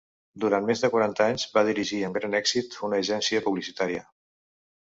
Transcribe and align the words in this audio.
Durant 0.43 0.63
més 0.69 0.79
de 0.85 0.89
quaranta 0.93 1.27
anys 1.33 1.45
va 1.57 1.63
dirigir, 1.69 1.99
amb 2.09 2.19
gran 2.21 2.39
èxit, 2.39 2.81
una 2.89 3.01
agència 3.05 3.47
publicitària. 3.49 4.07